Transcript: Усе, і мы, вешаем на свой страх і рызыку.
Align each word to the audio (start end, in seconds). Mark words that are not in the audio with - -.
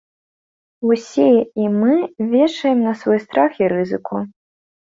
Усе, 0.91 1.27
і 1.63 1.67
мы, 1.79 1.93
вешаем 2.33 2.81
на 2.89 2.97
свой 3.03 3.23
страх 3.27 3.63
і 3.65 3.73
рызыку. 3.75 4.15